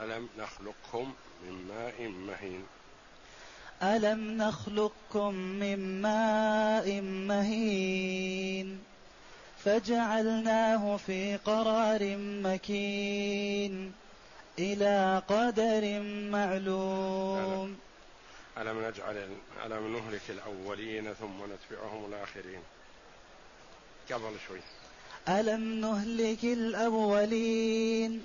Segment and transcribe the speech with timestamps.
[0.00, 2.66] ألم نخلقكم من ماء مهين؟
[3.82, 8.82] ألم نخلقكم من ماء مهين؟
[9.64, 13.92] فجعلناه في قرار مكين
[14.58, 16.00] إلى قدر
[16.30, 17.76] معلوم.
[18.58, 19.28] ألم نجعل
[19.66, 22.60] ألم نهلك الأولين ثم نتبعهم الآخرين؟
[24.12, 24.60] قبل شوي.
[25.28, 28.24] ألم نهلك الأولين؟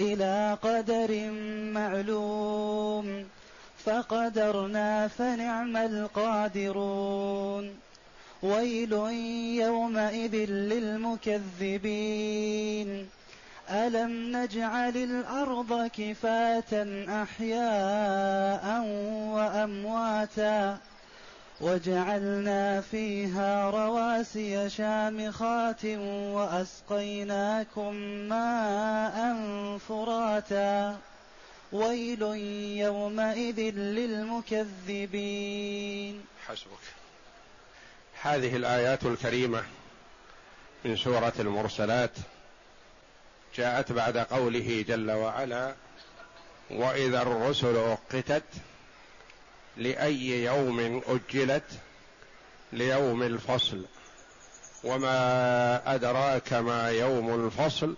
[0.00, 1.30] إلى قدر
[1.72, 3.24] معلوم
[3.84, 7.74] فقدرنا فنعم القادرون.
[8.42, 8.92] ويل
[9.62, 13.08] يومئذ للمكذبين.
[13.70, 16.72] ألم نجعل الأرض كفاة
[17.22, 18.64] أحياء
[19.34, 20.78] وأمواتا
[21.60, 25.84] وجعلنا فيها رواسي شامخات
[26.34, 27.94] وأسقيناكم
[28.28, 28.93] ماء
[29.88, 30.98] فراتا
[31.72, 32.22] ويل
[32.78, 33.60] يومئذ
[34.90, 36.24] للمكذبين.
[36.46, 36.84] حسبك.
[38.22, 39.64] هذه الآيات الكريمة
[40.84, 42.10] من سورة المرسلات
[43.56, 45.74] جاءت بعد قوله جل وعلا
[46.70, 48.44] وإذا الرسل أقتت
[49.76, 51.70] لأي يوم أجلت
[52.72, 53.84] ليوم الفصل.
[54.84, 57.94] وما أدراك ما يوم الفصل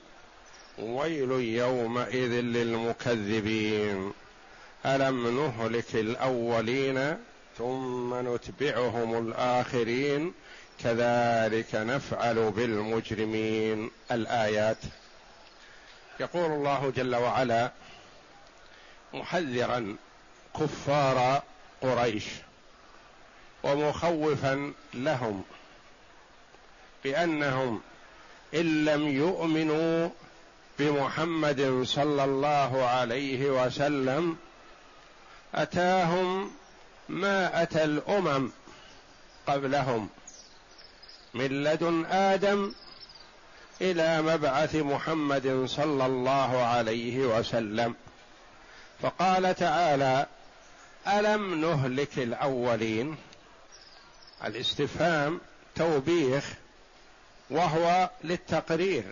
[0.78, 4.12] ويل يومئذ للمكذبين.
[4.86, 7.16] ألم نهلك الأولين
[7.58, 10.32] ثم نتبعهم الآخرين؟
[10.84, 13.90] كذلك نفعل بالمجرمين.
[14.10, 14.78] الآيات.
[16.20, 17.72] يقول الله جل وعلا
[19.14, 19.96] محذرا
[20.60, 21.42] كفار
[21.82, 22.24] قريش
[23.62, 25.42] ومخوفا لهم
[27.04, 27.80] بأنهم
[28.54, 30.08] إن لم يؤمنوا
[30.78, 34.36] بمحمد صلى الله عليه وسلم
[35.54, 36.50] أتاهم
[37.08, 38.50] ما أتى الأمم
[39.46, 40.08] قبلهم
[41.34, 42.72] من لدن آدم
[43.80, 47.94] إلى مبعث محمد صلى الله عليه وسلم.
[49.02, 50.26] فقال تعالى
[51.08, 53.16] ألم نهلك الأولين؟
[54.44, 55.40] الاستفهام
[55.74, 56.44] توبيخ
[57.50, 59.04] وهو للتقرير.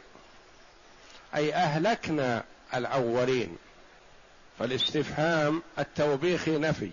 [1.35, 3.57] أي أهلكنا الأولين.
[4.59, 6.91] فالاستفهام التوبيخ نفي.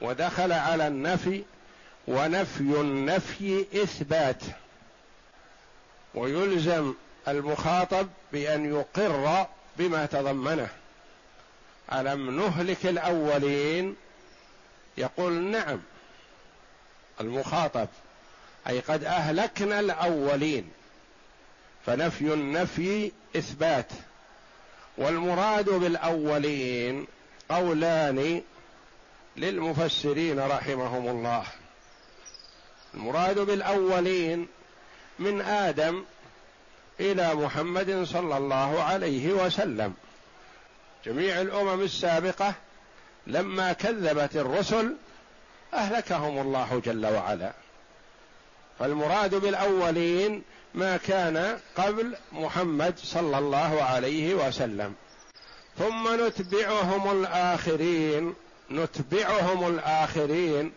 [0.00, 1.44] ودخل على النفي
[2.08, 4.42] ونفي النفي إثبات.
[6.14, 6.94] ويلزم
[7.28, 9.46] المخاطب بأن يقر
[9.76, 10.68] بما تضمنه.
[11.92, 13.96] ألم نهلك الأولين؟
[14.98, 15.80] يقول نعم.
[17.20, 17.88] المخاطب.
[18.68, 20.70] أي قد أهلكنا الأولين.
[21.86, 23.88] فنفي النفي إثبات.
[24.98, 27.06] والمراد بالأولين
[27.48, 28.42] قولان
[29.36, 31.44] للمفسرين رحمهم الله.
[32.94, 34.48] المراد بالأولين
[35.18, 36.04] من آدم
[37.00, 39.94] إلى محمد صلى الله عليه وسلم.
[41.04, 42.54] جميع الأمم السابقة
[43.26, 44.96] لما كذبت الرسل
[45.74, 47.52] أهلكهم الله جل وعلا.
[48.78, 50.42] فالمراد بالأولين
[50.74, 54.94] ما كان قبل محمد صلى الله عليه وسلم.
[55.78, 58.34] ثم نتبعهم الآخرين
[58.70, 60.72] نتبعهم الآخرين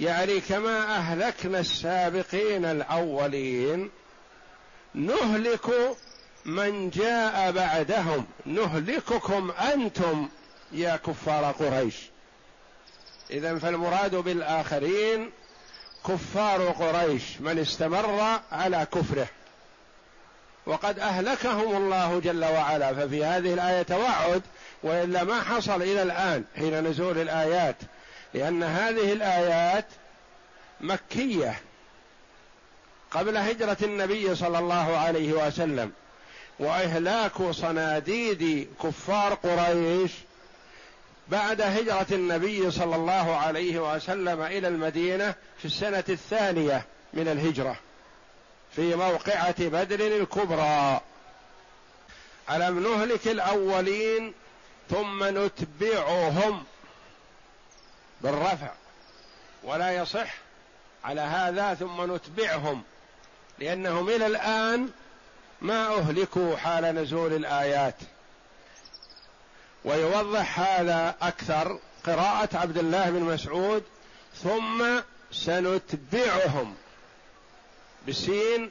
[0.00, 3.90] يعني كما أهلكنا السابقين الأولين
[4.94, 5.96] نهلك
[6.44, 10.28] من جاء بعدهم نهلككم أنتم
[10.72, 11.94] يا كفار قريش.
[13.30, 15.30] اذا فالمراد بالآخرين
[16.06, 19.28] كفار قريش من استمر على كفره.
[20.68, 22.94] وقد أهلكهم الله جل وعلا.
[22.94, 24.42] ففي هذه الآية توعد
[24.82, 27.76] وإلا ما حصل إلى الآن حين نزول الآيات
[28.34, 29.84] لأن هذه الآيات
[30.80, 31.60] مكية.
[33.10, 35.92] قبل هجرة النبي صلى الله عليه وسلم
[36.58, 40.12] وإهلاك صناديد كفار قريش
[41.28, 47.76] بعد هجرة النبي صلى الله عليه وسلم إلى المدينة في السنة الثانية من الهجرة.
[48.76, 51.00] في موقعة بدر الكبرى.
[52.50, 54.34] ألم نهلك الأولين
[54.90, 56.64] ثم نتبعهم
[58.20, 58.70] بالرفع.
[59.64, 60.34] ولا يصح
[61.04, 62.82] على هذا ثم نتبعهم
[63.58, 64.88] لأنهم إلى الآن
[65.60, 67.94] ما أهلكوا حال نزول الآيات.
[69.84, 73.82] ويوضح هذا أكثر قراءة عبد الله بن مسعود
[74.42, 75.00] ثم
[75.32, 76.76] سنتبعهم.
[78.08, 78.70] بسين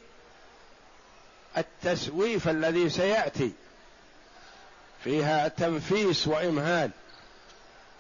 [1.58, 3.52] التسويف الذي سيأتي
[5.04, 6.92] فيها تنفيس وإمهال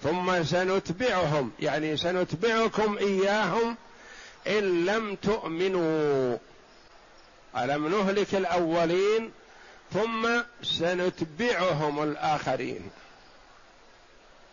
[0.03, 3.75] ثم سنتبعهم يعني سنتبعكم إياهم
[4.47, 6.37] إن لم تؤمنوا.
[7.57, 9.31] ألم نهلك الأولين
[9.93, 10.27] ثم
[10.63, 12.91] سنتبعهم الآخرين.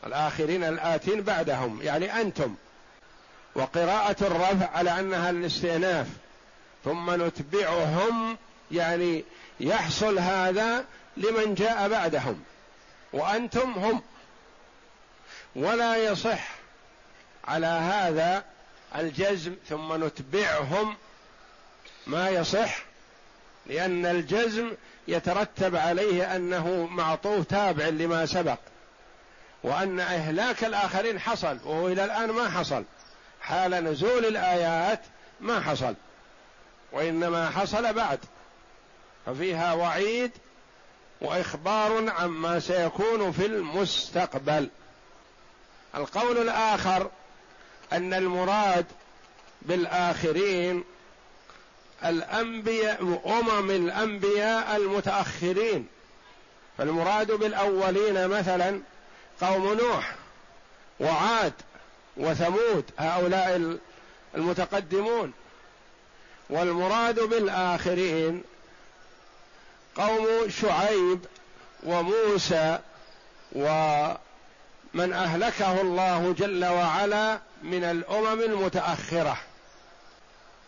[0.07, 2.55] الآخرين الآتين بعدهم يعني أنتم.
[3.55, 6.07] وقراءة الرفع على أنها الاستئناف.
[6.85, 8.39] ثم نتبعهم
[8.71, 9.25] يعني
[9.61, 10.85] يحصل هذا
[11.17, 12.43] لمن جاء بعدهم.
[13.13, 14.03] وأنتم هم.
[15.57, 16.49] ولا يصح
[17.45, 18.45] على هذا
[18.97, 20.97] الجزم ثم نتبعهم.
[22.07, 22.79] ما يصح
[23.67, 24.73] لأن الجزم
[25.09, 28.59] يترتب عليه أنه معطوف تابع لما سبق
[29.63, 32.85] وأن إهلاك الآخرين حصل وهو إلى الآن ما حصل.
[33.41, 35.01] حال نزول الآيات
[35.41, 35.95] ما حصل.
[36.95, 38.19] وإنما حصل بعد.
[39.27, 40.31] ففيها وعيد
[41.21, 44.69] وإخبار عما سيكون في المستقبل.
[45.95, 47.11] القول الآخر
[47.93, 48.87] أن المراد
[49.63, 50.85] بالآخرين
[52.05, 55.87] الأنبياء أمم الأنبياء المتأخرين.
[56.79, 58.81] فالمراد بالأولين مثلا
[59.41, 60.15] قوم نوح
[61.01, 61.53] وعاد
[62.17, 63.79] وثمود هؤلاء
[64.35, 65.33] المتقدمون.
[66.55, 68.43] والمراد بالآخرين
[69.97, 71.25] قوم شعيب
[71.83, 72.79] وموسى
[73.53, 79.37] ومن أهلكه الله جل وعلا من الأمم المتأخرة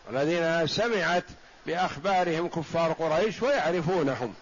[0.09, 1.23] الذين سمعت
[1.65, 4.33] بأخبارهم كفار قريش ويعرفونهم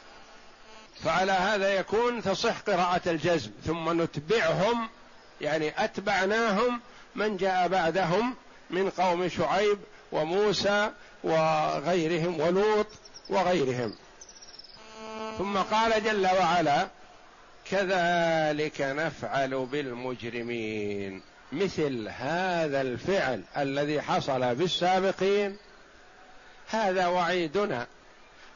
[1.04, 4.90] فعلى هذا يكون تصح قراءة الجزم ثم نتبعهم
[5.42, 6.82] يعني أتبعناهم
[7.16, 8.36] من جاء بعدهم
[8.70, 9.78] من قوم شعيب
[10.16, 10.92] وموسى
[11.24, 12.88] وغيرهم ولوط
[13.30, 13.94] وغيرهم.
[15.38, 16.88] ثم قال جل وعلا
[17.72, 21.22] كذلك نفعل بالمجرمين.
[21.52, 25.58] مثل هذا الفعل الذي حصل بالسابقين.
[26.70, 27.88] هذا وعيدنا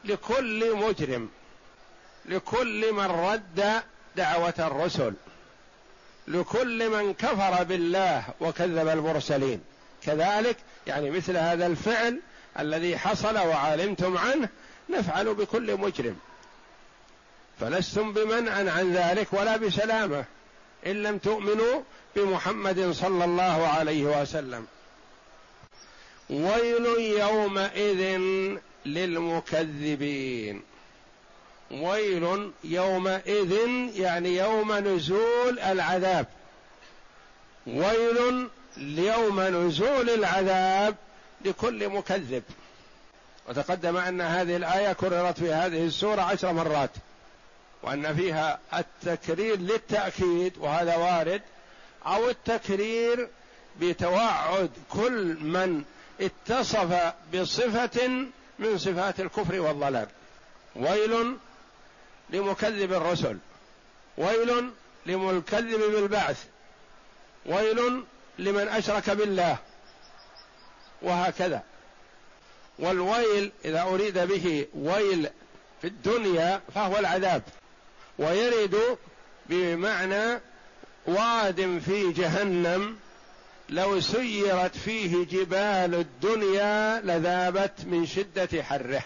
[0.04, 1.28] لكل مجرم
[2.26, 3.82] لكل من رد
[4.16, 5.14] دعوة الرسل
[6.28, 9.60] لكل من كفر بالله وكذب المرسلين.
[10.02, 10.56] كذلك
[10.86, 12.20] يعني مثل هذا الفعل
[12.58, 14.48] الذي حصل وعلمتم عنه
[14.90, 16.16] نفعل بكل مجرم.
[17.60, 20.24] فلستم بمنع عن ذلك ولا بسلامة
[20.86, 21.80] إن لم تؤمنوا
[22.16, 24.66] بمحمد صلى الله عليه وسلم.
[26.30, 26.86] ويل
[27.20, 28.20] يومئذ
[28.86, 30.62] للمكذبين.
[31.70, 33.52] ويل يومئذ
[33.94, 36.26] يعني يوم نزول العذاب.
[37.66, 40.94] ويل يوم نزول العذاب
[41.44, 42.42] لكل مكذب.
[43.48, 46.90] وتقدم أن هذه الآية كررت في هذه السورة عشر مرات
[47.82, 51.42] وأن فيها التكرير للتأكيد وهذا وارد
[52.06, 53.28] أو التكرير
[53.80, 55.84] بتوعد كل من
[56.20, 58.08] اتصف بصفة
[58.58, 60.06] من صفات الكفر والضلال.
[60.76, 61.36] ويل
[62.30, 63.38] لمكذب الرسل
[64.18, 64.70] ويل
[65.06, 66.44] للمكذب بالبعث
[67.46, 68.04] ويل
[68.40, 69.56] لمن أشرك بالله.
[71.02, 71.62] وهكذا.
[72.78, 75.28] والويل إذا أريد به ويل
[75.80, 77.42] في الدنيا فهو العذاب.
[78.18, 78.98] ويرد
[79.46, 80.40] بمعنى
[81.06, 82.96] واد في جهنم
[83.68, 89.02] لو سيرت فيه جبال الدنيا لذابت من شدة حره.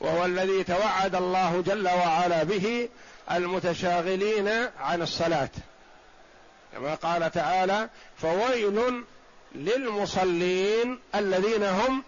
[0.00, 2.88] وهو الذي توعد الله جل وعلا به
[3.32, 4.48] المتشاغلين
[4.80, 5.50] عن الصلاة.
[6.72, 9.04] كما قال تعالى فويل
[9.54, 12.02] للمصلين الذين هم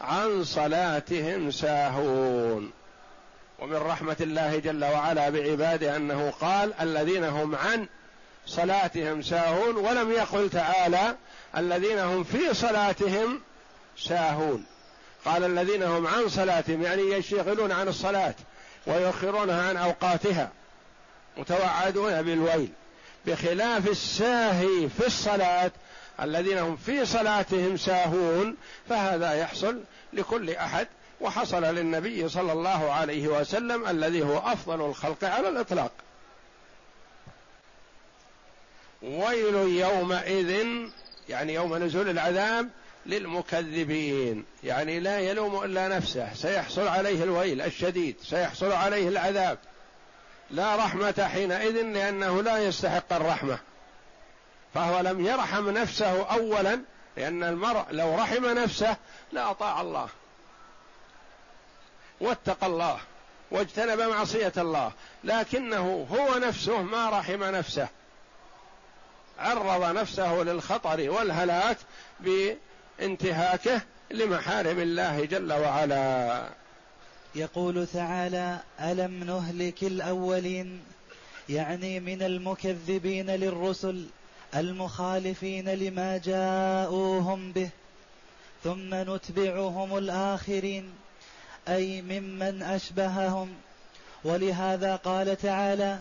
[0.00, 2.70] عن صلاتهم ساهون.
[3.58, 7.88] ومن رحمة الله جل وعلا بعباده أنه قال الذين هم عن
[8.46, 9.76] صلاتهم ساهون.
[9.76, 11.16] ولم يقل تعالى
[11.56, 13.40] الذين هم في صلاتهم
[13.98, 14.64] ساهون.
[15.24, 18.34] قال الذين هم عن صلاتهم يعني يشغلون عن الصلاة
[18.86, 20.50] ويؤخرونها عن أوقاتها
[21.36, 22.72] متوعدون بالويل.
[23.26, 25.70] بخلاف الساهي في الصلاة
[26.22, 28.56] الذين هم في صلاتهم ساهون
[28.88, 29.80] فهذا يحصل
[30.12, 30.88] لكل أحد
[31.20, 35.92] وحصل للنبي صلى الله عليه وسلم الذي هو أفضل الخلق على الإطلاق.
[39.02, 40.66] ويل يومئذ
[41.28, 42.68] يعني يوم نزول العذاب
[43.06, 44.44] للمكذبين.
[44.64, 46.34] يعني لا يلوم إلا نفسه.
[46.34, 49.58] سيحصل عليه الويل الشديد سيحصل عليه العذاب.
[50.54, 53.58] لا رحمة حينئذ لأنه لا يستحق الرحمة.
[54.74, 56.80] فهو لم يرحم نفسه اولا
[57.16, 58.96] لأن المرء لو رحم نفسه
[59.32, 60.08] لاطاع الله.
[62.20, 62.98] واتقى الله
[63.50, 64.92] واجتنب معصية الله
[65.24, 67.88] لكنه هو نفسه ما رحم نفسه.
[69.38, 71.76] عرض نفسه للخطر والهلاك
[72.20, 73.80] بانتهاكه
[74.10, 76.63] لمحارم الله جل وعلا.
[77.34, 80.80] يقول تعالى ألم نهلك الأولين
[81.48, 84.06] يعني من المكذبين للرسل
[84.54, 87.70] المخالفين لما جاءوهم به
[88.64, 90.90] ثم نتبعهم الآخرين
[91.68, 93.48] أي ممن أشبههم.
[94.24, 95.98] ولهذا قال تعالى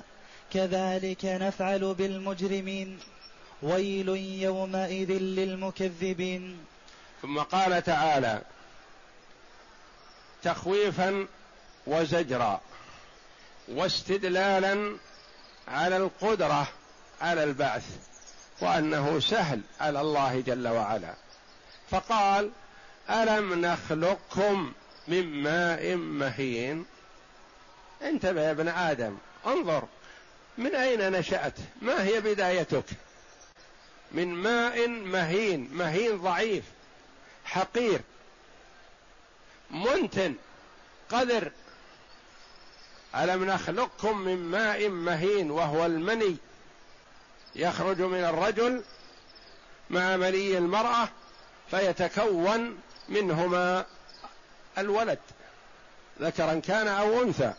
[0.54, 3.00] كذلك نفعل بالمجرمين
[3.62, 4.10] ويل
[4.42, 6.58] يومئذ للمكذبين.
[7.22, 8.42] ثم قال تعالى
[10.44, 11.28] تخويفا
[11.88, 12.62] وزجرا
[13.68, 14.98] واستدلالا
[15.68, 16.68] على القدرة
[17.22, 17.86] على البعث
[18.62, 21.14] وأنه سهل على الله جل وعلا.
[21.92, 22.52] فقال
[23.10, 24.72] ألم نخلقكم
[25.08, 26.86] من ماء مهين؟
[28.02, 29.84] انتبه يا ابن آدم انظر
[30.58, 32.86] من أين نشأت؟ ما هي بدايتك؟
[34.12, 36.64] من ماء مهين مهين ضعيف
[37.46, 38.02] حقير.
[39.74, 40.36] منتن
[41.10, 41.52] قذر
[43.16, 46.38] ألم نخلقكم من ماء مهين وهو المني
[47.56, 48.84] يخرج من الرجل
[49.90, 51.10] مع مني المرأة
[51.72, 52.78] فيتكون
[53.10, 53.86] منهما
[54.78, 55.20] الولد
[56.22, 57.54] ذكرا كان أو أنثى.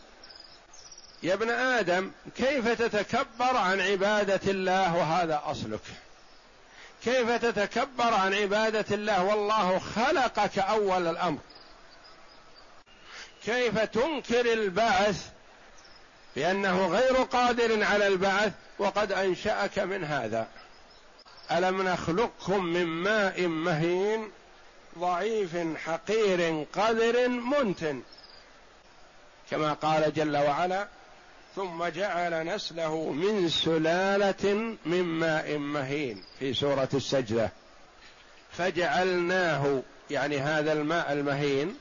[1.23, 5.81] يا ابن آدم كيف تتكبر عن عبادة الله وهذا أصلك؟
[7.03, 11.39] كيف تتكبر عن عبادة الله؟ والله خلقك أول الأمر.
[13.45, 15.29] كيف تنكر البعث؟
[16.35, 20.47] بانه غير قادر على البعث وقد أنشأك من هذا.
[21.51, 24.31] ألم نخلقكم من ماء مهين
[24.99, 28.01] ضعيف حقير قذر منتن.
[29.51, 30.87] كما قال جل وعلا
[31.55, 37.51] ثم جعل نسله من سلالة من ماء مهين في سورة السجدة.
[38.51, 41.77] فجعلناه يعني هذا الماء المهين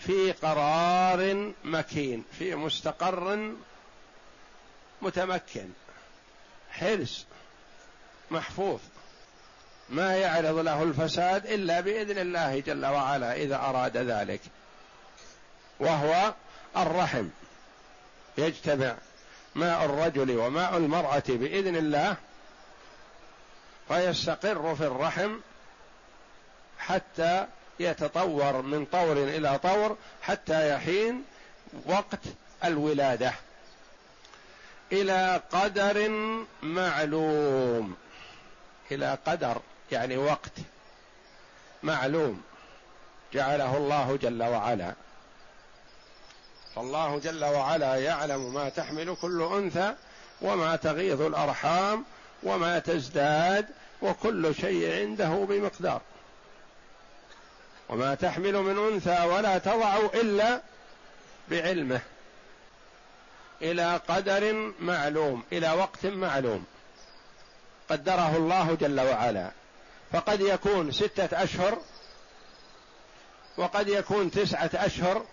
[0.00, 3.52] في قرار مكين في مستقر
[5.02, 5.68] متمكن
[6.70, 7.26] حرص
[8.30, 8.80] محفوظ.
[9.88, 14.40] ما يعرض له الفساد إلا بإذن الله جل وعلا إذا أراد ذلك.
[15.80, 16.34] وهو
[16.76, 17.28] الرحم.
[18.38, 18.94] يجتمع
[19.54, 22.16] ماء الرجل وماء المرأة بإذن الله
[23.88, 25.38] فيستقر في الرحم
[26.78, 27.46] حتى
[27.80, 31.24] يتطور من طور إلى طور حتى يحين
[31.86, 32.20] وقت
[32.64, 33.32] الولادة.
[34.92, 36.10] إلى قدر
[36.62, 37.96] معلوم.
[38.92, 39.60] إلى قدر
[39.92, 40.52] يعني وقت
[41.82, 42.42] معلوم.
[43.34, 44.94] جعله الله جل وعلا.
[46.76, 49.94] فالله جل وعلا يعلم ما تحمل كل أنثى
[50.42, 52.04] وما تغيظ الأرحام
[52.42, 53.66] وما تزداد
[54.02, 56.00] وكل شيء عنده بمقدار.
[57.88, 60.62] وما تحمل من أنثى ولا تضع إلا
[61.50, 62.00] بعلمه.
[63.62, 66.64] إلى قدر معلوم إلى وقت معلوم.
[67.90, 69.50] قدره الله جل وعلا.
[70.12, 71.78] فقد يكون ستة أشهر
[73.56, 75.26] وقد يكون تسعة أشهر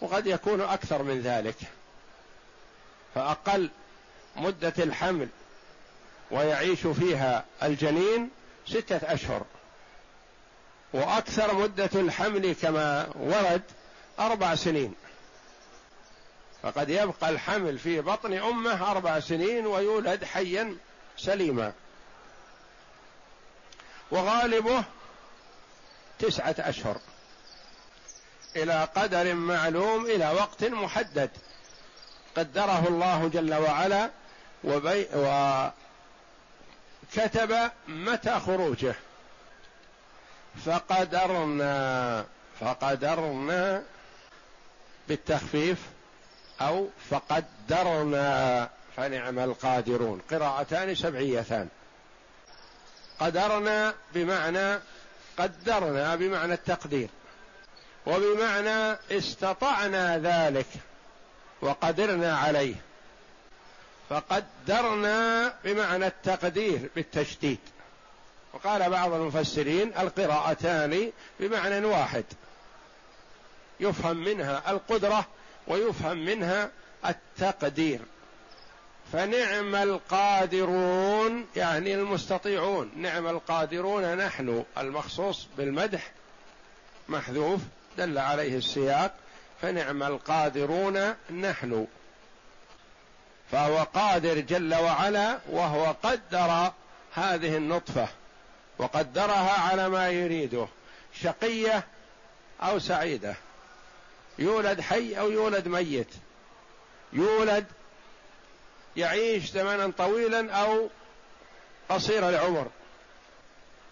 [0.00, 1.56] وقد يكون أكثر من ذلك.
[3.14, 3.70] فأقل
[4.36, 5.28] مدة الحمل
[6.30, 8.30] ويعيش فيها الجنين
[8.66, 9.42] ستة أشهر.
[10.92, 13.62] وأكثر مدة الحمل كما ورد
[14.20, 14.94] أربع سنين.
[16.62, 20.76] فقد يبقى الحمل في بطن أمه أربع سنين ويولد حيا
[21.18, 21.72] سليما.
[24.10, 24.84] وغالبه
[26.18, 26.96] تسعة أشهر.
[28.56, 31.30] إلى قدر معلوم إلى وقت محدد.
[32.36, 34.10] قدره الله جل وعلا
[34.64, 35.06] وبي
[37.14, 38.94] وكتب متى خروجه.
[40.64, 42.24] فقدرنا
[42.60, 43.82] فقدرنا
[45.08, 45.78] بالتخفيف
[46.60, 50.20] أو فقدرنا فنعم القادرون.
[50.30, 51.68] قراءتان سبعيتان.
[53.20, 54.78] قدرنا بمعنى
[55.38, 57.08] قدرنا بمعنى التقدير
[58.06, 60.66] وبمعنى استطعنا ذلك
[61.60, 62.74] وقدرنا عليه.
[64.10, 67.58] فقدرنا بمعنى التقدير بالتشديد.
[68.52, 72.24] وقال بعض المفسرين القراءتان بمعنى واحد.
[73.80, 75.26] يفهم منها القدرة
[75.66, 76.70] ويفهم منها
[77.06, 78.00] التقدير.
[79.12, 82.92] فنعم القادرون يعني المستطيعون.
[82.96, 86.10] نعم القادرون نحن المخصوص بالمدح
[87.08, 87.60] محذوف
[87.98, 89.14] دل عليه السياق.
[89.62, 91.86] فنعم القادرون نحن.
[93.52, 96.72] فهو قادر جل وعلا وهو قدر
[97.14, 98.08] هذه النطفة.
[98.78, 100.68] وقدرها على ما يريده.
[101.22, 101.84] شقية
[102.62, 103.36] أو سعيدة.
[104.38, 106.08] يولد حي أو يولد ميت.
[107.12, 107.66] يولد
[108.96, 110.88] يعيش زمنا طويلا أو
[111.88, 112.66] قصير العمر.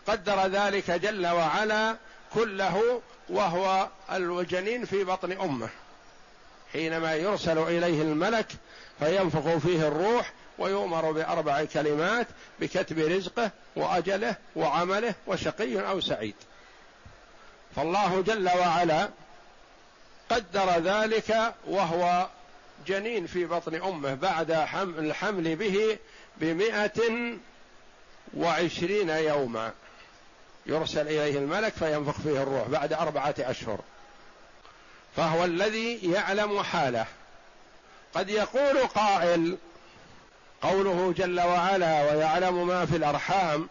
[0.06, 1.96] قدر ذلك جل وعلا
[2.34, 5.68] كله وهو الجنين في بطن أمه.
[6.72, 8.46] حينما يرسل إليه الملك
[8.98, 12.26] فينفخ فيه الروح ويؤمر بأربع كلمات
[12.60, 16.34] بكتب رزقه وأجله وعمله وشقي أو سعيد.
[17.76, 19.08] فالله جل وعلا
[20.30, 22.28] قدر ذلك وهو
[22.86, 24.50] جنين في بطن أمه بعد
[24.98, 25.98] الحمل به
[26.36, 27.36] بمائه
[28.36, 29.72] وعشرين يوما.
[30.66, 33.80] يرسل إليه الملك فينفخ فيه الروح بعد أربعة أشهر.
[35.16, 37.06] فهو الذي يعلم حاله.
[38.14, 39.58] قد يقول قائل
[40.62, 43.68] قوله جل وعلا ويعلم ما في الأرحام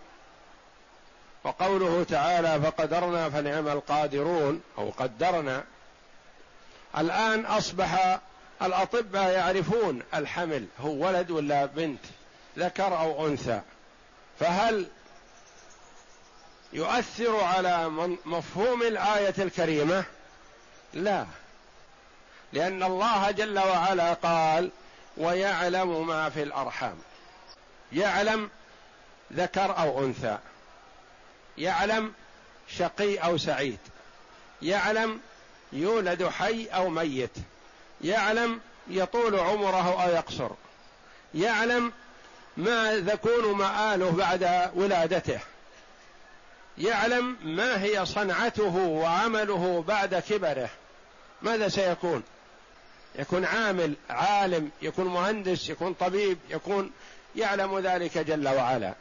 [1.43, 5.63] وقوله تعالى فقدرنا فنعم القادرون أو قدرنا
[6.97, 8.19] الآن أصبح
[8.61, 11.99] الأطباء يعرفون الحمل هو ولد ولا بنت
[12.57, 13.61] ذكر أو أنثى
[14.39, 14.87] فهل
[16.73, 17.89] يؤثر على
[18.25, 20.03] مفهوم الآية الكريمة؟
[20.93, 21.25] لا
[22.53, 24.69] لأن الله جل وعلا قال
[25.17, 26.95] ويعلم ما في الأرحام.
[27.91, 28.49] يعلم
[29.33, 30.37] ذكر أو أنثى.
[31.57, 32.13] يعلم
[32.67, 33.79] شقي أو سعيد.
[34.61, 35.19] يعلم
[35.73, 37.35] يولد حي أو ميت.
[38.01, 40.49] يعلم يطول عمره أو يقصر.
[41.33, 41.91] يعلم
[42.57, 45.39] ما يكون مآله بعد ولادته.
[46.77, 50.69] يعلم ما هي صنعته وعمله بعد كبره.
[51.41, 52.23] ماذا سيكون؟
[53.19, 56.91] يكون عامل عالم يكون مهندس يكون طبيب يكون
[57.35, 58.93] يعلم ذلك جل وعلا.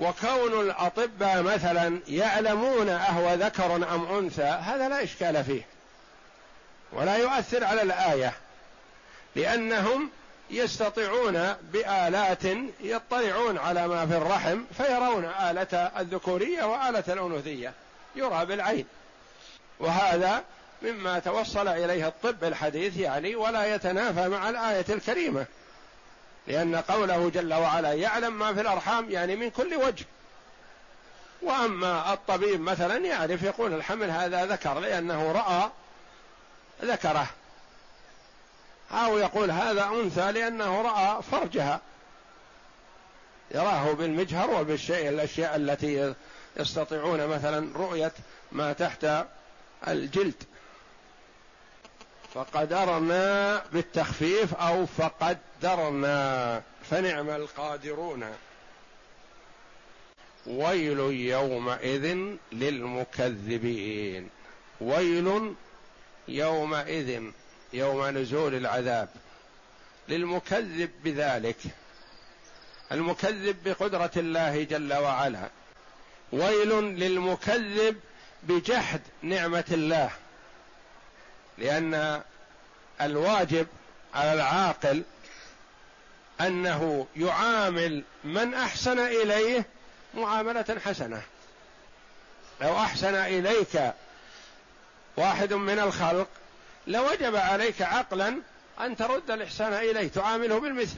[0.00, 5.66] وكون الأطباء مثلا يعلمون أهو ذكر أم أنثى هذا لا إشكال فيه.
[6.92, 8.32] ولا يؤثر على الآية
[9.36, 10.10] لأنهم
[10.50, 12.44] يستطيعون بآلات
[12.80, 17.72] يطلعون على ما في الرحم فيرون آلة الذكورية وآلة الأنوثية.
[18.16, 18.86] يرى بالعين.
[19.80, 20.44] وهذا
[20.82, 25.46] مما توصل إليه الطب الحديث يعني ولا يتنافى مع الآية الكريمة.
[26.46, 30.04] لأن قوله جل وعلا يعلم ما في الأرحام يعني من كل وجه.
[31.42, 35.70] وأما الطبيب مثلا يعرف يقول الحمل هذا ذكر لأنه رأى
[36.82, 37.26] ذكره.
[38.92, 41.80] أو يقول هذا أنثى لأنه رأى فرجها.
[43.50, 46.14] يراه بالمجهر وبالشيء الأشياء التي
[46.56, 48.12] يستطيعون مثلا رؤية
[48.52, 49.06] ما تحت
[49.88, 50.42] الجلد.
[52.34, 58.24] فقدرنا بالتخفيف أو فقدرنا فنعم القادرون.
[60.46, 62.16] ويل يومئذ
[62.52, 64.28] للمكذبين.
[64.80, 65.54] ويل
[66.28, 67.22] يومئذ
[67.72, 69.08] يوم نزول العذاب.
[70.08, 71.58] للمكذب بذلك.
[72.92, 75.48] المكذب بقدرة الله جل وعلا.
[76.32, 78.00] ويل للمكذب
[78.42, 80.10] بجحد نعمة الله.
[81.58, 82.22] لأن
[83.00, 83.66] الواجب
[84.14, 85.02] على العاقل
[86.40, 89.66] أنه يعامل من أحسن إليه
[90.14, 91.22] معاملة حسنة.
[92.60, 93.92] لو أحسن إليك
[95.16, 96.28] واحد من الخلق
[96.86, 98.36] لوجب عليك عقلا
[98.80, 100.96] أن ترد الإحسان إليه تعامله بالمثل.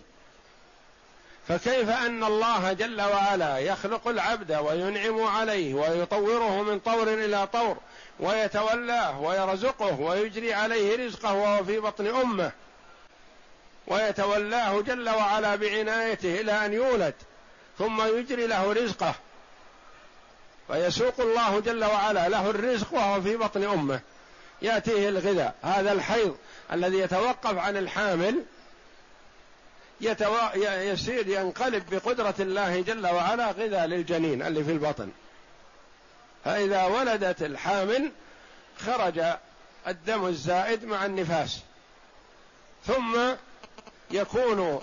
[1.48, 7.76] فكيف أن الله جل وعلا يخلق العبد وينعم عليه ويطوره من طور إلى طور؟
[8.20, 12.52] ويتولاه ويرزقه ويجري عليه رزقه وهو في بطن أمه.
[13.87, 17.14] ويتولاه جل وعلا بعنايته إلى أن يولد
[17.79, 19.14] ثم يجري له رزقه.
[20.68, 24.00] فيسوق الله جل وعلا له الرزق وهو في بطن أمه.
[24.62, 26.37] يأتيه الغذاء هذا الحيض
[26.72, 28.42] الذي يتوقف عن الحامل
[30.00, 30.35] يتو...
[30.57, 35.11] يسير ينقلب بقدرة الله جل وعلا غذاء للجنين اللي في البطن.
[36.46, 38.12] فإذا ولدت الحامل
[38.78, 39.22] خرج
[39.87, 41.61] الدم الزائد مع النفاس.
[42.87, 43.32] ثم
[44.11, 44.82] يكون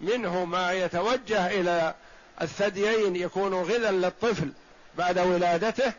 [0.00, 1.94] منه ما يتوجه إلى
[2.42, 4.52] الثديين يكون غذا للطفل
[4.98, 5.92] بعد ولادته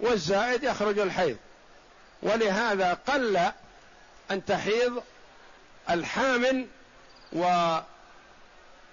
[0.00, 1.36] والزائد يخرج الحيض.
[2.22, 3.50] ولهذا قل
[4.30, 5.02] أن تحيض
[5.90, 6.66] الحامل
[7.32, 7.78] و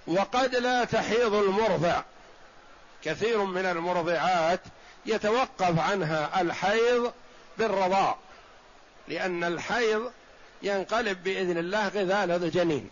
[0.08, 2.02] وقد لا تحيض المرضع.
[3.04, 4.62] كثير من المرضعات
[5.06, 7.14] يتوقف عنها الحيض
[7.58, 8.18] بالرضاع
[9.08, 10.12] لأن الحيض
[10.62, 12.90] ينقلب بإذن الله غذاء للجنين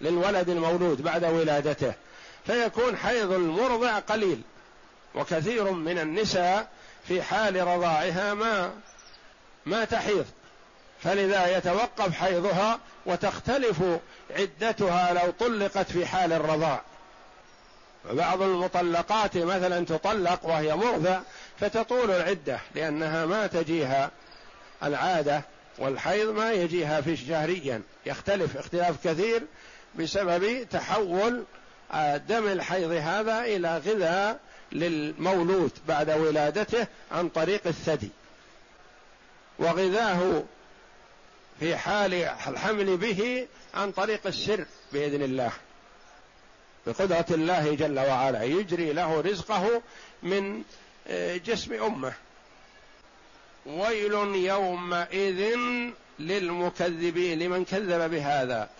[0.00, 1.92] للولد المولود بعد ولادته
[2.46, 4.42] فيكون حيض المرضع قليل
[5.14, 6.68] وكثير من النساء
[7.08, 8.72] في حال رضاعها ما
[9.66, 10.26] ما تحيض.
[11.02, 13.82] فلذا يتوقف حيضها وتختلف
[14.30, 16.82] عدتها لو طلقت في حال الرضاع.
[18.10, 21.20] بعض المطلقات مثلا تطلق وهي مرضع
[21.60, 24.10] فتطول العدة لأنها ما تجيها
[24.82, 25.42] العادة
[25.78, 29.42] والحيض ما يجيها في شهريا يختلف اختلاف كثير
[29.94, 31.44] بسبب تحول
[32.28, 34.40] دم الحيض هذا إلى غذاء
[34.72, 38.10] للمولود بعد ولادته عن طريق الثدي.
[39.58, 40.42] وغذاه
[41.60, 42.14] في حال
[42.48, 45.52] الحمل به عن طريق السر بإذن الله.
[46.86, 49.82] بقدرة الله جل وعلا يجري له رزقه
[50.22, 50.62] من
[51.08, 52.12] آه، جسم أمه.
[53.66, 55.56] ويل يومئذ
[56.18, 58.70] للمكذبين لمن كذب بهذا؟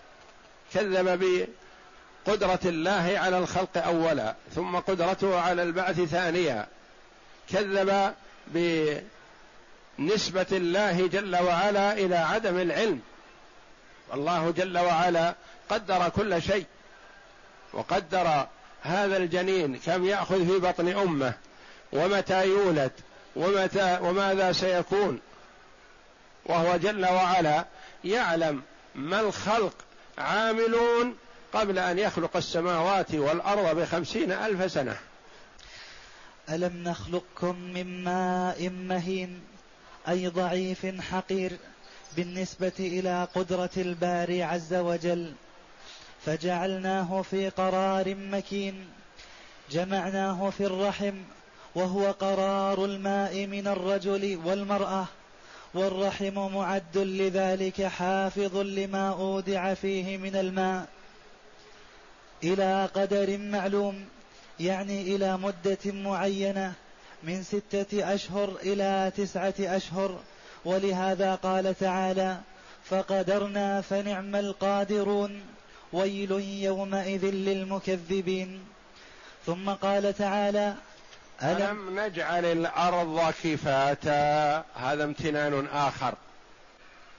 [0.74, 1.46] كذب
[2.26, 6.66] بقدرة الله على الخلق أولا ثم قدرته على البعث ثانيا.
[7.52, 8.14] كذب
[9.98, 13.00] بنسبة الله جل وعلا إلى عدم العلم.
[14.14, 15.34] الله جل وعلا
[15.70, 16.66] قدر كل شيء.
[17.72, 18.46] وقدر
[18.82, 21.34] هذا الجنين كم يأخذ في بطن أمه
[21.92, 22.92] ومتى يولد
[23.36, 25.20] ومتى وماذا سيكون.
[26.46, 27.64] وهو جل وعلا
[28.04, 28.62] يعلم
[28.94, 29.74] ما الخلق
[30.18, 31.16] عاملون
[31.52, 34.96] قبل أن يخلق السماوات والأرض بخمسين ألف سنة.
[36.50, 39.40] ألم نخلقكم من ماء مهين
[40.08, 41.52] أي ضعيف حقير
[42.16, 45.32] بالنسبة إلى قدرة الباري عز وجل؟
[46.26, 48.86] فجعلناه في قرار مكين
[49.70, 51.14] جمعناه في الرحم
[51.74, 55.06] وهو قرار الماء من الرجل والمرأة
[55.74, 60.86] والرحم معد لذلك حافظ لما أودع فيه من الماء.
[62.44, 64.04] إلى قدر معلوم
[64.60, 66.72] يعني إلى مدة معينة
[67.22, 70.20] من ستة أشهر إلى تسعة أشهر.
[70.64, 72.40] ولهذا قال تعالى
[72.84, 75.40] فقدرنا فنعم القادرون
[75.92, 78.64] ويل يومئذ للمكذبين.
[79.46, 80.74] ثم قال تعالى
[81.42, 86.14] ألم نجعل الأرض كفاتا؟ هذا امتنان آخر.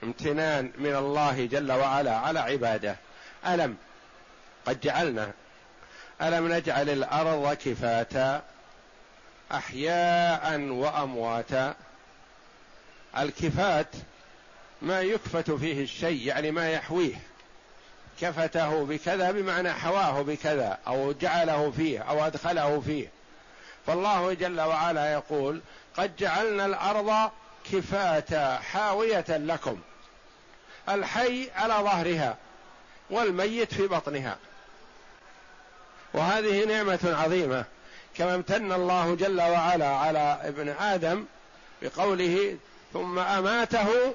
[0.02, 2.96] امتنان من الله جل وعلا على عباده.
[3.46, 3.76] ألم
[4.66, 5.32] قد جعلنا.
[6.22, 8.42] ألم نجعل الأرض كفاتا؟
[9.52, 11.74] أحياء وأمواتا.
[13.18, 13.88] الكفات
[14.82, 17.33] ما يكفت فيه الشيء يعني ما يحويه.
[18.20, 23.08] كفته بكذا بمعنى حواه بكذا أو جعله فيه أو أدخله فيه.
[23.86, 25.60] فالله جل وعلا يقول
[25.96, 27.30] قد جعلنا الأرض
[27.72, 29.80] كفاتا حاوية لكم
[30.88, 32.36] الحي على ظهرها
[33.10, 34.36] والميت في بطنها.
[36.14, 37.64] وهذه نعمة عظيمة
[38.18, 41.24] كما امتن الله جل وعلا على ابن آدم
[41.82, 42.56] بقوله
[42.92, 44.14] ثم أماته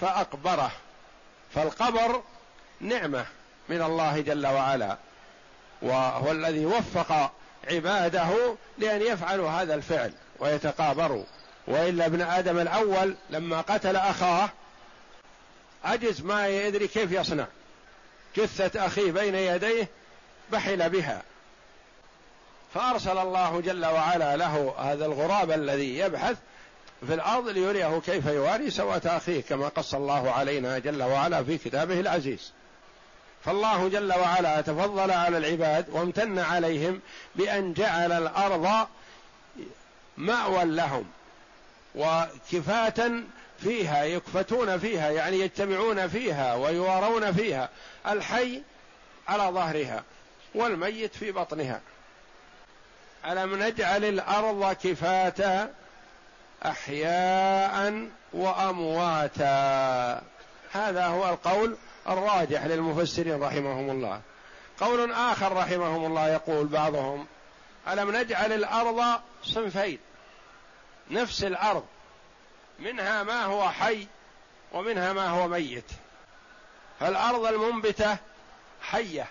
[0.00, 0.70] فأقبره
[1.54, 2.22] فالقبر
[2.84, 3.26] نعمة
[3.68, 4.96] من الله جل وعلا
[5.82, 7.32] وهو الذي وفق
[7.70, 11.24] عباده لأن يفعلوا هذا الفعل ويتقابروا.
[11.66, 14.48] وإلا ابن آدم الأول لما قتل أخاه
[15.84, 17.46] عجز ما يدري كيف يصنع.
[18.36, 19.88] جثة أخيه بين يديه
[20.52, 21.22] بحل بها.
[22.74, 26.36] فأرسل الله جل وعلا له هذا الغراب الذي يبحث
[27.06, 32.00] في الأرض ليريه كيف يواري سوءة أخيه كما قص الله علينا جل وعلا في كتابه
[32.00, 32.52] العزيز.
[33.44, 37.00] فالله جل وعلا تفضل على العباد وامتن عليهم
[37.34, 38.86] بأن جعل الأرض
[40.16, 41.04] مأوى لهم
[41.94, 43.10] وكفاة
[43.58, 47.68] فيها يكفتون فيها يعني يجتمعون فيها ويوارون فيها
[48.06, 48.62] الحي
[49.28, 50.02] على ظهرها
[50.54, 51.80] والميت في بطنها.
[53.26, 55.70] ألم نجعل الأرض كفاتا
[56.66, 60.22] أحياء وأمواتا؟
[60.72, 61.76] هذا هو القول
[62.08, 64.20] الراجح للمفسرين رحمهم الله.
[64.80, 67.26] قول آخر رحمهم الله يقول بعضهم
[67.88, 69.98] ألم نجعل الأرض صنفين؟
[71.10, 71.84] نفس الأرض.
[72.78, 74.06] منها ما هو حي
[74.72, 75.90] ومنها ما هو ميت.
[77.00, 78.16] فالأرض المنبتة
[78.82, 79.26] حية.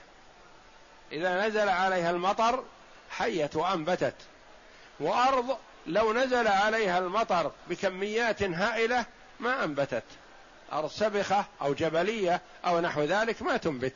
[1.11, 2.63] إذا نزل عليها المطر
[3.09, 4.15] حيت وأنبتت.
[4.99, 5.57] وأرض
[5.87, 9.05] لو نزل عليها المطر بكميات هائلة
[9.39, 10.03] ما أنبتت.
[10.73, 13.93] أرض سبخة أو جبلية أو نحو ذلك ما تنبت.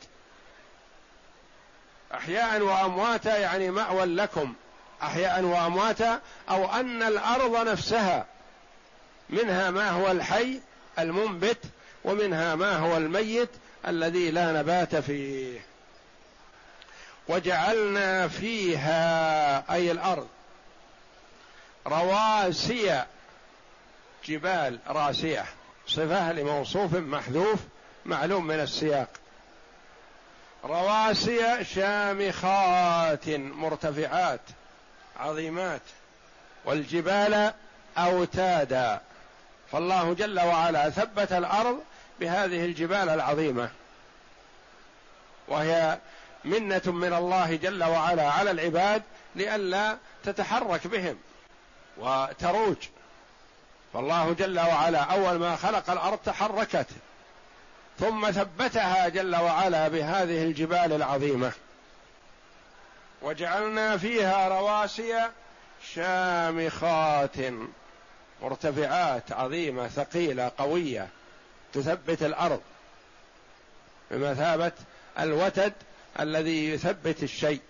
[2.14, 4.54] أحياء وأمواتا يعني مأوى لكم.
[5.02, 8.26] أحياء وأمواتا أو أن الأرض نفسها.
[9.30, 10.60] منها ما هو الحي
[10.98, 11.58] المنبت
[12.04, 13.50] ومنها ما هو الميت
[13.86, 15.60] الذي لا نبات فيه.
[17.28, 20.28] وجعلنا فيها أي الأرض.
[21.86, 23.04] رواسي
[24.24, 25.44] جبال راسية.
[25.88, 27.58] صفة لموصوف محذوف؟
[28.06, 29.08] معلوم من السياق.
[30.64, 34.40] رواسي شامخات مرتفعات
[35.20, 35.82] عظيمات
[36.64, 37.52] والجبال
[37.98, 39.00] أوتادا.
[39.72, 41.80] فالله جل وعلا ثبت الأرض
[42.20, 43.70] بهذه الجبال العظيمة.
[45.48, 45.98] وهي
[46.44, 49.02] منة من الله جل وعلا على العباد
[49.36, 51.16] لئلا تتحرك بهم
[51.98, 52.76] وتروج.
[53.94, 56.86] فالله جل وعلا أول ما خلق الأرض تحركت
[57.98, 61.52] ثم ثبتها جل وعلا بهذه الجبال العظيمة.
[63.22, 65.28] وجعلنا فيها رواسي
[65.94, 67.36] شامخات
[68.42, 71.08] مرتفعات عظيمة ثقيلة قوية
[71.72, 72.60] تثبت الأرض
[74.10, 74.72] بمثابة
[75.18, 75.72] الوتد
[76.20, 77.60] الذي يثبت الشيء.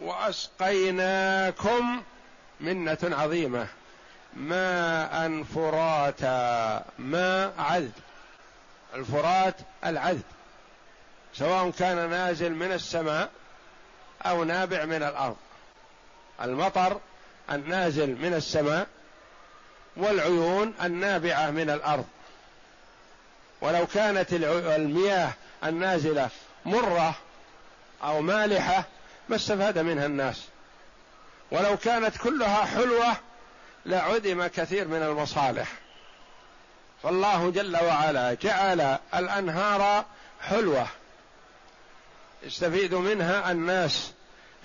[0.00, 2.02] وأسقيناكم
[2.60, 3.68] منة عظيمة.
[4.36, 7.92] ماء فراتا ماء عذب.
[8.94, 10.22] الفرات العذب
[11.34, 13.30] سواء كان نازل من السماء
[14.22, 15.36] أو نابع من الأرض.
[16.42, 17.00] المطر
[17.50, 18.86] النازل من السماء
[19.96, 22.06] والعيون النابعة من الأرض.
[23.60, 25.30] ولو كانت المياه
[25.64, 26.28] النازلة
[26.66, 27.14] مرة
[28.04, 28.84] أو مالحة
[29.28, 30.42] ما استفاد منها الناس.
[31.50, 33.16] ولو كانت كلها حلوة
[33.86, 35.72] لعدم كثير من المصالح.
[37.02, 40.04] فالله جل وعلا جعل الأنهار
[40.40, 40.86] حلوة.
[42.42, 44.12] يستفيد منها الناس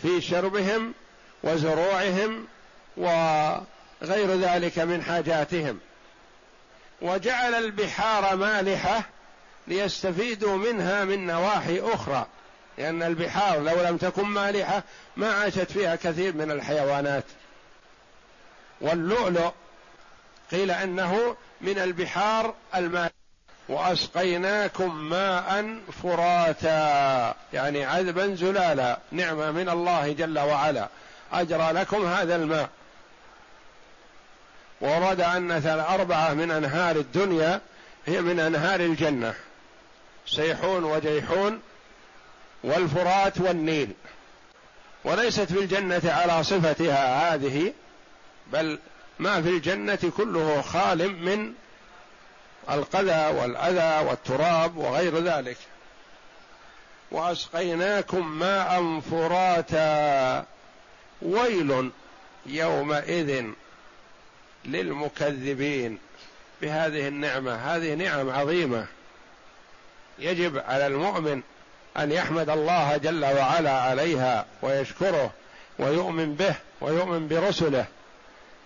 [0.01, 0.93] في شربهم
[1.43, 2.47] وزروعهم
[2.97, 5.79] وغير ذلك من حاجاتهم.
[7.01, 9.03] وجعل البحار مالحة
[9.67, 12.27] ليستفيدوا منها من نواحي أخرى.
[12.77, 14.83] لأن البحار لو لم تكن مالحة
[15.17, 17.23] ما عاشت فيها كثير من الحيوانات.
[18.81, 19.51] واللؤلؤ
[20.51, 23.11] قيل أنه من البحار الماء
[23.69, 30.87] وأسقيناكم ماء فراتا يعني عذبا زلالا نعمه من الله جل وعلا.
[31.33, 32.69] أجرى لكم هذا الماء.
[34.81, 35.51] ورد أن
[35.89, 37.61] أربعة من أنهار الدنيا
[38.05, 39.33] هي من أنهار الجنة.
[40.27, 41.61] سيحون وجيحون
[42.63, 43.93] والفرات والنيل.
[45.03, 47.73] وليست في الجنه على صفتها هذه
[48.51, 48.79] بل
[49.19, 51.53] ما في الجنة كله خال من
[52.69, 55.57] القذى والأذى والتراب وغير ذلك.
[57.11, 60.45] وأسقيناكم ماء فراتا.
[61.21, 61.91] ويل
[62.45, 63.45] يومئذ
[64.65, 65.97] للمكذبين
[66.61, 67.55] بهذه النعمة.
[67.55, 68.85] هذه نعم عظيمة.
[70.19, 71.41] يجب على المؤمن
[71.97, 75.31] أن يحمد الله جل وعلا عليها ويشكره
[75.79, 77.85] ويؤمن به ويؤمن برسله.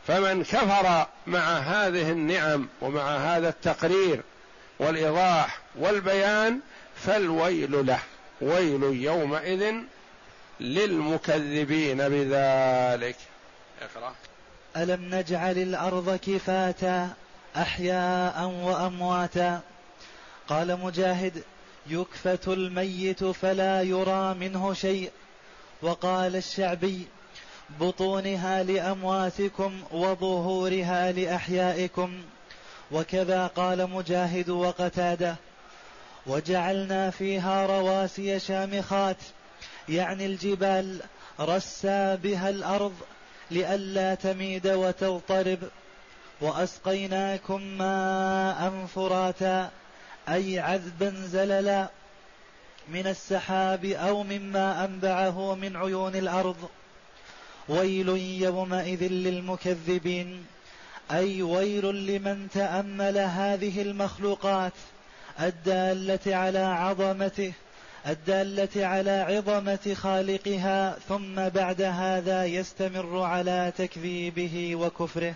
[0.07, 4.21] فمن كفر مع هذه النعم ومع هذا التقرير
[4.79, 6.59] والإيضاح والبيان
[6.95, 7.99] فالويل له.
[8.41, 9.73] ويل يومئذ
[10.59, 13.15] للمكذبين بذلك.
[13.81, 14.13] اقرأ.
[14.77, 17.09] ألم نجعل الأرض كفاتا
[17.57, 19.61] أحياء وأمواتا؟
[20.47, 21.43] قال مجاهد
[21.87, 25.11] يكفت الميت فلا يرى منه شيء.
[25.81, 27.07] وقال الشعبي
[27.80, 32.21] بطونها لأمواتكم وظهورها لأحيائكم.
[32.91, 35.36] وكذا قال مجاهد وقتاده
[36.28, 39.17] وجعلنا فيها رواسي شامخات
[39.89, 40.99] يعني الجبال
[41.39, 42.93] رسى بها الأرض
[43.51, 45.60] لئلا تميد وتضطرب.
[46.41, 49.69] وأسقيناكم ماء فراتا
[50.30, 51.89] أي عذبا زللا
[52.89, 56.69] من السحاب أو مما أنبعه من عيون الأرض.
[57.69, 58.10] ويل
[58.41, 60.45] يومئذ للمكذبين.
[61.12, 64.73] أي ويل لمن تأمل هذه المخلوقات.
[65.39, 67.54] الدالة على عظمته
[68.08, 75.34] الدالة على عظمة خالقها ثم بعد هذا يستمر على تكذيبه وكفره.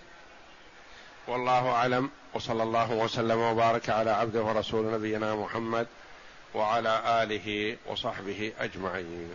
[1.28, 2.10] والله أعلم.
[2.34, 5.88] وصلى الله وسلم وبارك على عبده ورسول نبينا محمد
[6.56, 9.30] وعلى آله وصحبه أجمعين.